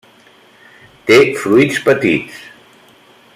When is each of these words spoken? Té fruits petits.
Té 1.09 1.17
fruits 1.43 1.79
petits. 1.91 2.41